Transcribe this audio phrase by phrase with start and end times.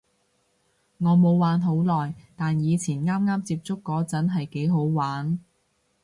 [0.97, 5.39] 我冇玩好耐，但以前啱啱接觸嗰陣係幾好玩